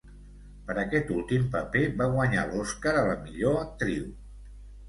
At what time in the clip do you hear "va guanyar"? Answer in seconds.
2.01-2.47